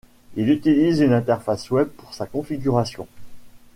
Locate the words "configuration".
2.25-3.07